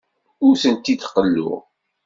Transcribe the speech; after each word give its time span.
Ur 0.45 0.53
tent-id-qelluɣ. 0.61 1.53